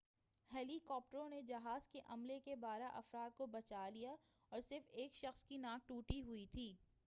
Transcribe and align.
ہیلی 0.51 0.77
کاپٹروں 0.85 1.27
نے 1.29 1.41
جہاز 1.41 1.87
کے 1.87 1.99
عملے 2.05 2.39
کے 2.39 2.55
بارہ 2.55 2.89
افراد 2.93 3.37
کو 3.37 3.45
بچا 3.47 3.87
لیا 3.89 4.15
اور 4.51 4.61
صرف 4.61 4.89
ایک 4.93 5.15
شخص 5.15 5.43
کی 5.45 5.57
ناک 5.57 5.87
ٹوٹی 5.87 6.21
تھی 6.51 6.73